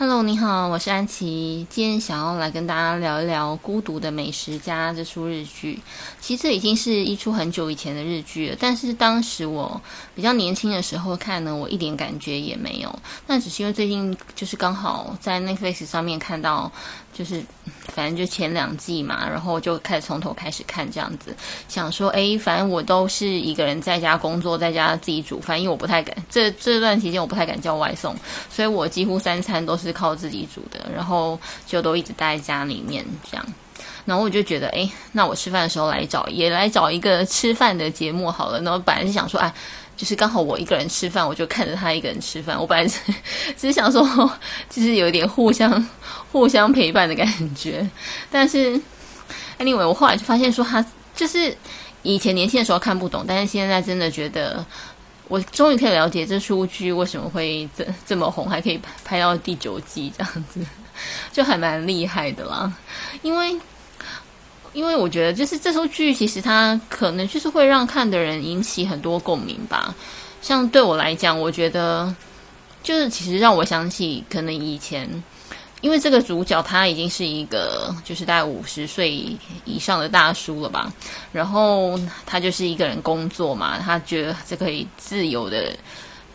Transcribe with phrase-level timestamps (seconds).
[0.00, 1.66] Hello，你好，我是安琪。
[1.68, 5.82] 今天想要来跟大家聊一聊《孤独的美食家》这出日剧。
[6.20, 9.80] 其实这已经是一出很久以前的日剧了，但是当时我
[10.14, 12.96] 比较年轻的时候看呢，我一点感觉也没有。
[13.26, 16.70] 那只是因为最近就是刚好在 Netflix 上面看到，
[17.18, 17.42] 就是
[17.92, 21.34] 反正就前两季嘛，然后就开始从头开始看这样子，
[21.66, 28.14] 想说，诶，反正我都是一个人在家工作，在家自己煮饭，因为我不太敢这这段期间我不太敢叫外送，
[28.48, 29.88] 所以我几乎三餐都是。
[29.88, 33.46] 是靠自己煮的，然后就都一直待在家里面这样，
[34.04, 38.60] 然后我就觉得，哎，那我吃饭的时候来找，也来找一个吃饭的节目好了。
[38.60, 39.50] 然后本来是想说，哎，
[39.98, 42.58] 就是刚好我一个人吃饭，我就看着他一个人吃饭。
[42.58, 42.98] 我本来是
[43.54, 44.02] 只是想说，
[44.70, 45.86] 就是有一点互相
[46.32, 47.86] 互相陪伴的感觉。
[48.30, 48.80] 但是
[49.58, 50.82] ，anyway，我后来就发现说，他
[51.14, 51.54] 就是
[52.02, 54.64] 以前年轻的时候看不懂，但是现在真的觉得。
[55.30, 60.58] 我终于可以了解这出剧为什么会这这么红，还可以拍到第九季这样子，
[61.30, 62.72] 就还蛮厉害的啦。
[63.20, 63.54] 因为，
[64.72, 69.94] 因为我觉得就是这出剧其实它可能就是会让看的人引起很多共鸣吧。
[70.40, 72.14] 像对我来讲，我觉得
[72.82, 75.22] 就是其实让我想起可能以前。
[75.80, 79.08] 因为这个主角他已经是一个就是大概五十岁
[79.64, 80.92] 以上的大叔了吧，
[81.30, 85.72] 然后他就是一个人工作嘛，他觉得这可以自由的，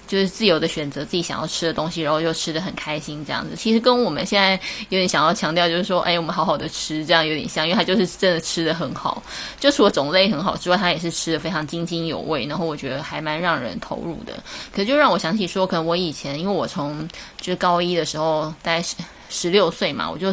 [0.08, 3.56] 就是自由的选择自己想要吃的东西，然后又吃得很开心这样子。
[3.56, 4.60] 其实跟我们现在
[4.90, 9.22] 有点想要强调，就是说，哎，我们好好的吃，这样有点像，因为他就是真的吃得很好，
[9.60, 14.34] 就除了种类很好之外，他也是吃得非常津津有味，然后我觉得还蛮让人投入的。
[14.74, 17.08] 可就让我想起说，可能我以前，因为我从
[17.40, 18.96] 就是高一的时候，大概是。
[19.36, 20.32] 十六岁嘛，我就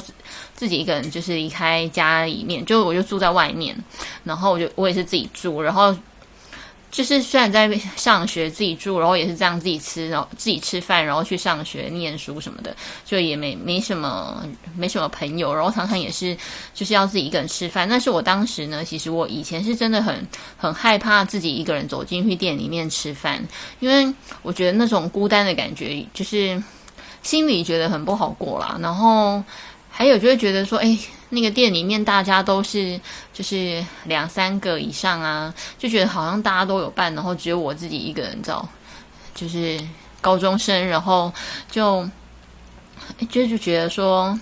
[0.55, 3.75] 自己一个人，就是离开家里面，就我就住在外面，
[4.25, 5.97] 然后我就我也是自己住，然后
[6.91, 12.75] 就是虽然在上学自己住，然后也是这样自己吃，然后自己吃饭，然后去上学念书什么的，
[13.05, 14.45] 就也没没什么
[14.77, 16.37] 没什么朋友，然后常常也是
[16.75, 17.89] 就是要自己一个人吃饭。
[17.89, 23.43] 但是我当时呢，其实我以前是真的很很害怕自己一个人走进去店里面吃饭，
[23.79, 24.13] 因为
[24.43, 26.63] 我觉得那种孤单的感觉就是。
[27.23, 29.45] 心里觉得很不好过啦，然后
[29.91, 30.99] 还有就会觉得说，哎，
[31.31, 33.01] 那个店里面大家都是
[33.33, 38.69] 就是两三个以上啊，就觉得好像大家都有伴，然后只有我自己一个人，知道，
[39.35, 39.81] 就是
[40.21, 41.33] 高中生，然后
[41.71, 42.09] 就
[43.31, 44.39] 就就觉得说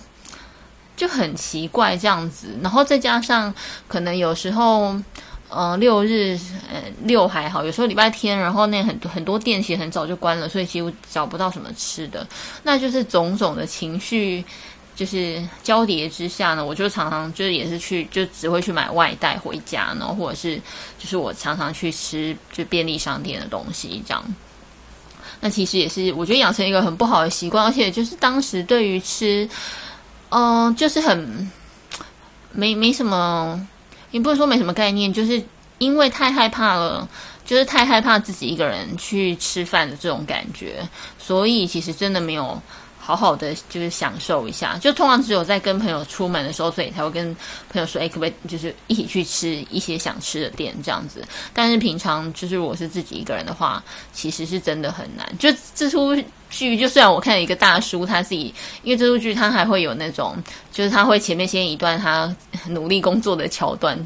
[0.97, 3.53] 就很奇怪这样子，然后再加上
[3.87, 4.95] 可能有时候。
[5.51, 6.37] 呃，六日，
[6.71, 12.23] 呃，六还好，有时候礼拜天，然后那很多很多店其实很早就关了，所以几乎找不到什么吃的，
[12.61, 14.45] 那就是种种的情绪，
[14.99, 20.57] 就是交叠之下呢，我就常常就是也是去，就只会去买外带回家，然后或者是
[20.97, 24.21] 就是我常常去吃就便利商店的东西这样。
[25.39, 29.49] 那其实也是我觉得养成一个很不好的习惯，而且就是当时对于吃，
[30.31, 31.49] 嗯、就是很
[32.51, 33.65] 没没什么。
[34.11, 35.41] 也不是说没什么概念，就是
[35.77, 37.07] 因为太害怕了，
[37.45, 40.85] 就是太害怕自己一个人去吃饭的这种感觉，
[41.17, 42.61] 所以其实真的没有。
[43.09, 47.35] 好好的就是享受一下，就通常只有在跟朋友出门的时候，所以才会跟
[47.67, 51.27] 朋友说，哎，可不可以就是一起去吃一些想吃的店这样子。
[51.51, 53.83] 但是平常就是我是自己一个人的话，
[54.13, 55.27] 其实是真的很难。
[55.39, 56.15] 就这出
[56.51, 58.53] 剧，就虽然我看了一个大叔他自己，
[58.83, 60.37] 因为这部剧他还会有那种，
[60.71, 62.31] 就是他会前面先一段他
[62.69, 63.97] 努力工作的桥段，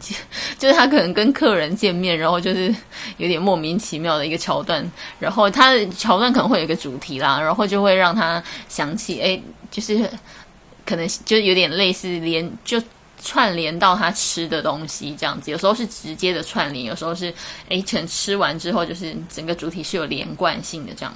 [0.57, 2.73] 就是他可能跟客人见面，然后就是
[3.17, 8.93] 有点莫名其妙的一个桥段，然后他的桥段可能会有一个主题啦，然后就会让他想。
[8.95, 9.41] 起哎，
[9.71, 10.09] 就是
[10.85, 12.81] 可能就有点类似连就
[13.21, 17.33] 串联到他吃的东西这样子，有时候是直接的串联，有时候是
[17.69, 21.13] 哎，可能吃完之后就是整个主体是有连贯性的这样。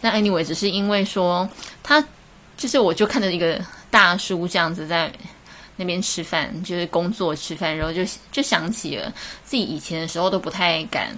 [0.00, 1.48] 那 anyway，只是因为说
[1.82, 2.04] 他
[2.56, 3.58] 就是我就看着一个
[3.90, 5.10] 大叔这样子在
[5.80, 9.12] 那边吃饭，就是工作吃饭，然后就就想起了
[9.44, 11.16] 自己以前的时候都不太敢。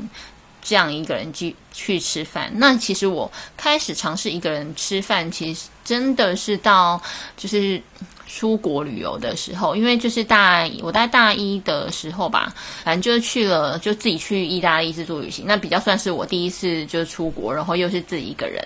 [0.65, 7.03] 这样一个人去去吃饭，那其实我开始尝试一个人吃饭，其实真的是到
[7.37, 7.83] 就是
[8.27, 12.53] 出国旅游的时候，因为就是大，我在大一的时候吧，
[12.85, 18.63] 反正就是去了，就自己去意大利自助旅行，那比较算是我第一次就出国，然后又是自己一个人，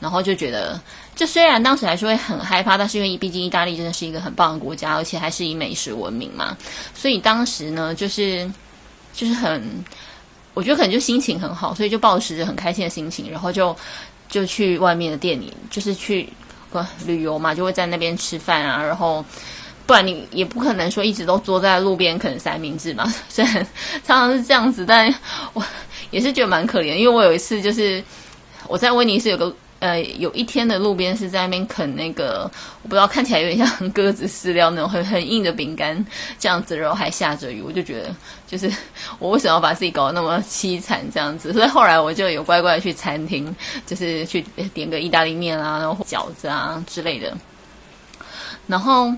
[0.00, 0.80] 然后就觉得，
[1.14, 6.56] 就虽然当时还是会很害怕，但是因为毕竟意大利真的是一个很棒的国家，而且还是以美食闻名嘛，
[6.94, 8.50] 所以当时呢，就是
[9.12, 9.62] 就是很。
[10.52, 13.74] 我觉得可能就心情很好，所以就抱持着很开心的心情，然后就
[14.28, 16.28] 就去外面的店里，就是去
[17.06, 18.82] 旅游嘛，就会在那边吃饭啊。
[18.82, 19.24] 然后
[19.86, 23.12] 不然你也不可能说一直都坐在路边啃三明治嘛。
[23.28, 23.54] 虽然
[24.04, 25.12] 常常是这样子，但
[25.52, 25.62] 我
[26.10, 26.94] 也是觉得蛮可怜。
[26.94, 28.02] 因为我有一次就是
[28.68, 32.50] 我在威尼斯有个呃，有一天的路边是在那边啃那个，
[32.82, 36.04] 我不知道看起来有点像鸽子饲料那种很很硬的饼干
[36.38, 38.14] 这样子，然后还下着雨，我就觉得
[38.46, 38.70] 就是
[39.18, 41.52] 我为什么要把自己搞得那么凄惨这样子？
[41.52, 43.54] 所以后来我就有乖乖的去餐厅，
[43.86, 47.36] 就是去点个意大利面啊，然后饺子啊之类的，
[48.66, 49.12] 然后。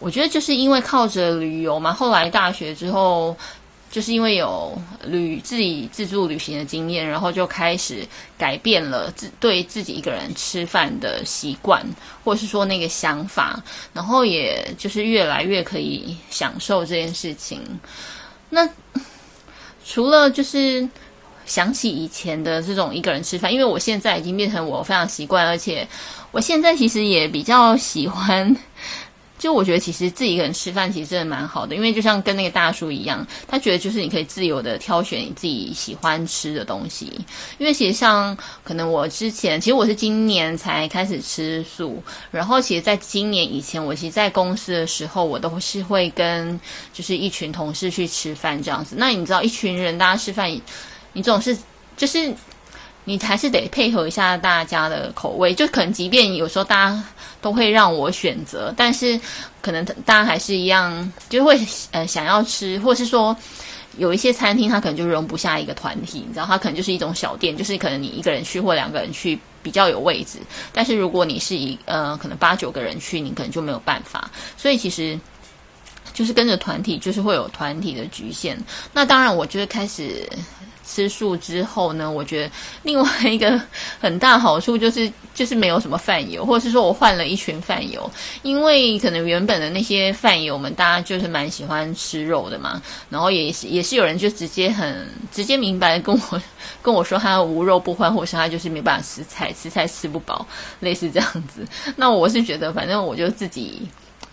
[0.00, 3.34] 我觉得就是因为靠着旅游嘛，后来大学之后，
[3.94, 8.04] 就是因为有旅自己自助旅行的经验，然后就开始
[8.36, 11.80] 改变了自对自己一个人吃饭的习惯，
[12.24, 13.62] 或是说那个想法，
[13.92, 17.60] 然后也就是越来越可以享受这件事情。
[18.50, 18.68] 那
[19.86, 20.88] 除了就是
[21.46, 25.86] 想起以前的这种一个人吃饭，因为我现在已经变成我非常习惯，而且
[26.32, 28.56] 我现在其实也比较喜欢。
[29.44, 37.12] 就我觉得，其实自己一个人吃饭其实真的蛮好的，因为就像跟那个大叔一样，他觉得就是你可以自由的挑选你自己喜欢吃的东西。
[37.58, 46.58] 因为其实像可能我之前，其实我是今年才开始吃素，然后其实在今年以前，我其实在公司的时候，我都是会跟
[46.94, 48.96] 就是一群同事去吃饭这样子。
[48.98, 50.50] 那你知道，一群人大家吃饭，
[51.12, 51.54] 你总是
[51.98, 52.34] 就是。
[53.04, 57.04] 你还是得配合一下大家的口味，就可能即便有时候大家
[57.42, 59.20] 都会让我选择，但是
[59.60, 61.60] 可能大家还是一样，就会
[61.90, 63.36] 呃想要吃，或是说
[63.98, 70.38] 有一些餐厅它可能就容不下一个团体，你知道，它可能就是一种小店，就是可能你一个人去或两个人去比较有位置，
[70.72, 75.20] 但是如果你是一呃可能八九个人去，你可能就没有办法，所以其实
[76.14, 78.58] 就是跟着团体，就是会有团体的局限。
[78.94, 80.26] 那当然，我就是开始。
[80.86, 82.50] 吃素之后呢，我觉得
[82.82, 83.60] 另外一个
[83.98, 88.10] 很大好处就是，就是没有什么饭友，或者是说我换了一群饭友，
[88.42, 96.42] 因为可能原本的那些饭友们，大家就是蛮喜欢吃肉的嘛，然后也是也是有人就直接很直接明白跟我
[96.82, 100.46] 跟我说他无肉不欢，或是他就是没办法吃菜，吃菜吃不饱，
[100.80, 101.66] 类似这样子。
[101.96, 103.88] 那我是觉得，反正我就自己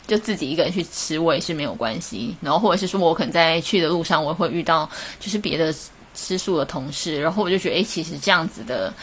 [0.06, 2.36] 就自己一个人去吃，我也是没有关系。
[2.42, 5.74] 然后或者是说我可能在去的路上，我会遇到就是别的。
[6.14, 8.94] 吃素的同事，然后我就觉得，哎，其实这样子的，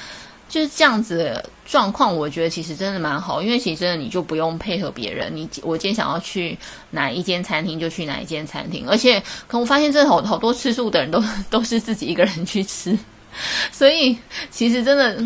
[0.49, 6.57] 就是这样子的状况，我觉得其实真的蛮好，因为其实真的你就不用配合别人，你我今天想要去
[6.91, 12.97] 哪一间餐厅就去哪一间餐厅，而且可我发现真的好好多吃素的人都 都是自己一个人去吃，
[13.73, 14.17] 所以
[14.51, 15.23] 其实真的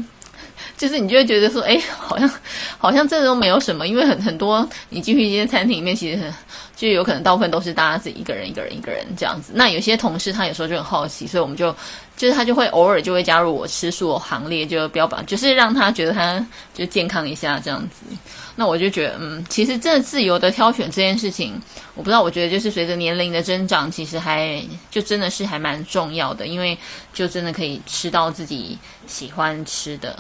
[0.82, 2.28] 就是你就会觉得说，诶，好像
[2.76, 6.32] 好像这都没有什么，因为很很多你进去一间餐厅里面，其实。
[6.74, 9.52] 就有可能大部分都是大家自己一个人一个人一个人这样子。
[9.54, 11.72] 那有些同事他有时候就很好奇，所以我们就
[12.16, 16.44] 就是他就会偶尔就会加入我吃素行列，就标榜就是让他觉得他
[16.74, 18.16] 就健康一下这样子。
[18.56, 21.52] 那我就觉得，嗯，其实真的自由的挑选这件事情，
[21.94, 26.76] 我不知道，我觉得就是随着年龄的增长，其实还就真的是还蛮重要的，因为
[27.14, 28.76] 就真的可以吃到自己
[29.06, 30.18] 喜欢吃的。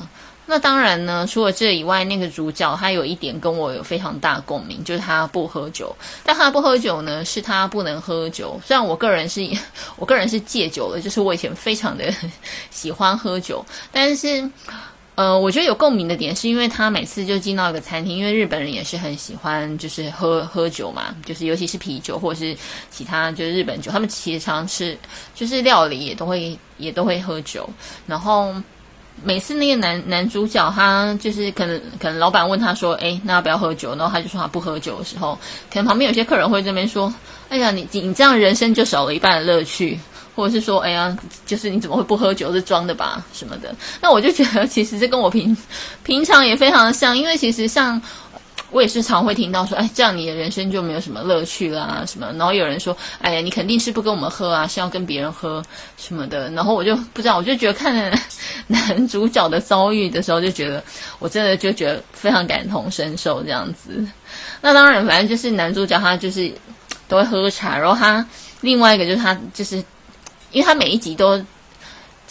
[0.52, 5.96] 那当然呢，除了这以外，那个主角他有一点跟我有非常大共鸣，就是他不喝酒。
[6.22, 8.60] 但他不喝酒呢，是他不能喝酒。
[8.62, 9.40] 虽然我个人是，
[9.96, 12.12] 我个人是戒酒了，就是我以前非常的
[12.70, 14.46] 喜欢喝酒，但是，
[15.14, 22.54] 呃，我觉得有共鸣的点是因为他每次就进到一个餐厅，因为日本人也是很喜欢就是喝喝酒嘛，就是尤其是啤酒或者是
[22.90, 24.98] 其他就是日本酒，他们其实常吃
[25.34, 27.66] 就是料理也都会也都会喝酒，
[28.06, 28.54] 然后。
[29.24, 33.90] 每次那个男男主角他就是可能可能老板问他说，哎，那要不要喝酒？
[33.96, 35.38] 然后他就说他不喝酒的时候，
[35.70, 37.12] 可能旁边有些客人会这边说，
[37.48, 39.98] 哎呀，你你这样人生就少了一半的乐趣，
[40.34, 41.16] 或者是说，哎呀，
[41.46, 42.52] 就是你怎么会不喝酒？
[42.52, 43.74] 是装的吧什么的？
[44.00, 45.56] 那我就觉得其实这跟我平
[46.02, 48.00] 平常也非常的像，因为其实像。
[48.72, 52.32] 我也是常会听到说，哎，这样你的人生就没有什么乐趣啦，什么。
[52.32, 55.62] 然后有人说，哎呀，你肯定是不跟我们喝啊，是要跟别人喝
[55.96, 56.50] 什么的。
[56.50, 57.94] 然后我就不知道，我就觉得看
[58.66, 60.82] 男主角的遭遇的时候，就觉得
[61.18, 64.04] 我真的就觉得非常感同身受这样子。
[64.60, 66.50] 那当然，反正就是男主角他就是
[67.06, 68.26] 都会喝茶，然后他
[68.62, 69.76] 另外一个就是他就是，
[70.50, 71.38] 因为他每一集都。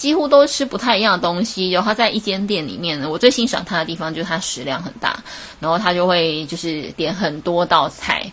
[0.01, 5.23] 几乎都吃不太一样的东西，然后他在一间店里面呢，我最欣赏他的地方就是他食量很大，
[5.59, 8.25] 然后他就会就是点很多道菜，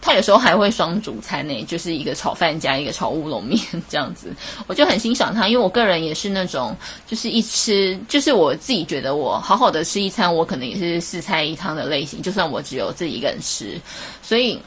[0.00, 4.34] 他有时候还会双主餐呢，就是一个炒饭加一个炒乌龙面这样子，
[4.66, 6.76] 我就很欣赏他，因为我个人也是那种
[7.06, 13.80] 就是一吃就是我自己觉得我好好的吃一餐，我可能也是四菜一汤的类型，就算我只有自己一个人吃，
[14.20, 14.60] 所以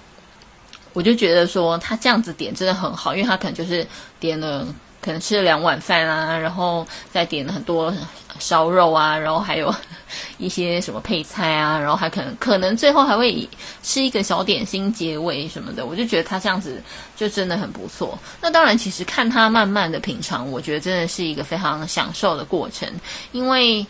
[0.94, 3.86] 我就觉得说他这样子点真的很好，因为他可能就是
[4.18, 4.66] 点了。
[5.02, 7.94] 可能吃了两碗饭啊，然后再点了很多
[8.40, 9.74] 烧肉啊，然后还有
[10.38, 13.50] 一些什么配菜啊，然后还可能可能最后还会以
[13.82, 16.82] 吃一个小点心结尾什么的，我就觉得他这样子
[17.16, 18.18] 就真的很不错。
[18.40, 22.88] 那当然，其实看他慢慢的品尝，我觉得真的是一个非常享受的过程，
[23.32, 23.86] 因为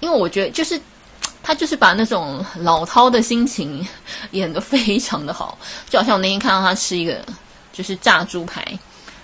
[0.00, 0.80] 因为我觉得就是
[1.42, 3.84] 他就是把那种老饕的心情
[4.32, 7.24] 演得非常的好，就好像我那天看到他吃一个
[7.72, 8.64] 就是炸猪排。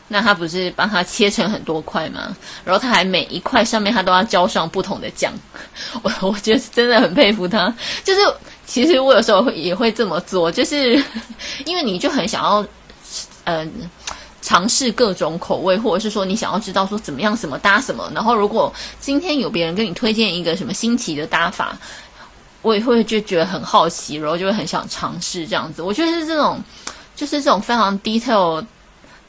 [0.07, 2.37] 那他不是帮他切成很多块吗？
[2.63, 5.33] 然后他还每一块上面他都要浇上不同的酱，
[6.03, 7.75] 我我觉得真的很佩服他。
[8.05, 8.21] 就是
[8.67, 11.03] 其实我有时候会也会这么做，就是
[11.65, 12.65] 因为你就很想要
[13.45, 13.91] 嗯、
[14.43, 18.11] 尝试各种口味，或者是说你想要知道说怎么样什么搭什么。
[18.15, 21.77] 然后如果今天有别人跟你推荐一个什么新奇的搭法，
[22.61, 25.81] 我也会就觉得很好奇，然后就会很想尝试这样子。
[25.81, 26.63] 我觉得是这种，
[27.17, 28.63] 就是这种非常 detail。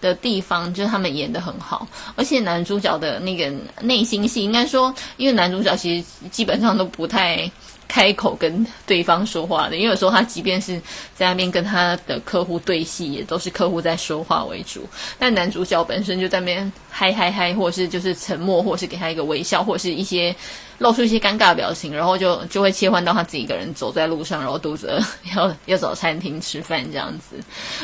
[0.02, 7.50] 的地方就是他们演得很好，而且男主角的那个内心戏，应该说，因为男主角其实基本上都不太
[7.88, 10.80] 开口跟对方说话的，因为有时候他即便是
[11.16, 14.88] 在那边跟他的客户对戏，也都是客户在说话为主。
[15.18, 20.36] 但男主角本身就在那边嗨嗨嗨，或是就是沉默，或是给他一个微笑，或是一些
[20.80, 25.00] 露出一些尴尬的表情，然后就就会切换到他自己一个人走在路上，然后肚子饿
[25.36, 27.38] 要要找餐厅吃饭这样子。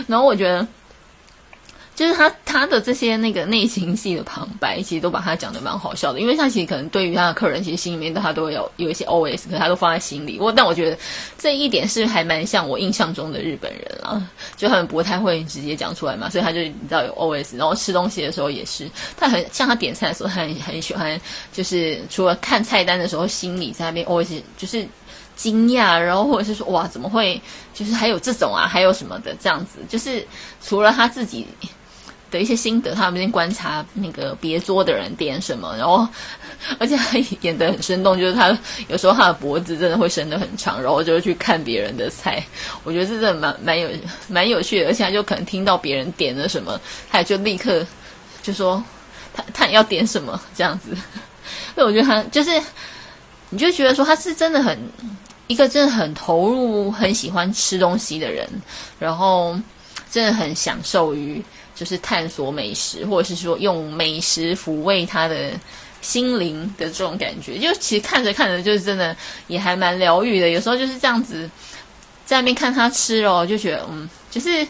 [0.07, 0.67] 然后我觉得。
[1.93, 6.19] 就是他他的这些那个内心戏的旁白，其实都把他讲得蛮好笑的。
[6.19, 10.39] 因为他其实可能对于他的客人，其实心里面他都有有一些 OS，可是他都放在心里。
[10.39, 10.97] 我但我觉得
[11.37, 17.57] 这一点是还蛮像我印象中的日本人啊，就他们不太会直接讲出来嘛，所以他就你知道有 OS。
[17.57, 21.19] 然后吃东西的时候也是，他很像他点菜的时候，他很很喜欢，
[21.51, 24.87] 就是除了看菜单的时候，心里在那边 OS，就是
[25.35, 27.39] 惊讶，然后或者是说哇怎么会，
[27.73, 30.25] 就是还有这种啊，还有什么的这样子，就是
[30.63, 31.45] 除了他自己。
[32.31, 36.07] 的一些心得，他们先观察那个别桌的人点什么，然后
[36.79, 38.57] 而且还演得很生动，就是他
[38.87, 42.41] 有时候他的脖子真的会伸得很长，然后就去看别人的菜。
[42.83, 43.89] 我觉得这真的蛮蛮有
[44.29, 46.79] 蛮有趣的，而且他就可能听到别人点了什么，
[47.11, 47.85] 他也就立刻
[48.41, 48.81] 就说
[49.33, 50.95] 他 他要点什么这样子。
[51.75, 52.61] 所以我觉得他就是，
[53.49, 54.79] 你就觉得说他是真的很
[55.47, 58.47] 一个真的很投入、很喜欢吃东西的人，
[58.97, 59.59] 然后
[60.09, 61.43] 真的很享受于。
[61.81, 65.49] 就是探索美食，或者是说用美食抚慰他的
[65.99, 70.49] 心灵的这种感觉，就其实看着看着，就是真的也还蛮疗愈的。
[70.49, 71.49] 有时候就是这样子
[72.23, 74.67] 在那边看他吃哦，就觉得嗯，就是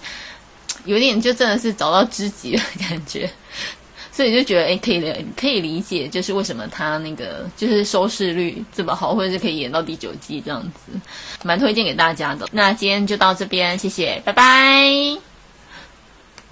[0.85, 3.29] 有点就真的是找到知己的感觉，
[4.09, 10.97] 所以就觉得诶，可以可以理解，就是为什么他那个就是收视率这么好，或者是可以演到第九季这样子，
[11.43, 12.47] 蛮推荐给大家的。
[12.53, 15.30] 那今天就到这边，谢谢，拜拜。